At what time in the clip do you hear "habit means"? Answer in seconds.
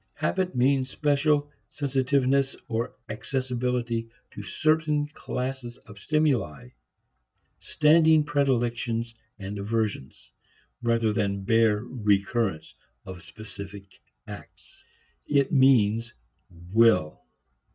0.15-0.89